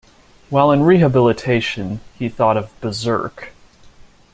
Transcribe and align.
While 0.49 0.71
in 0.71 0.81
rehabilitation, 0.81 2.01
he 2.17 2.27
thought 2.27 2.57
of 2.57 2.73
"Berzerk". 2.81 3.49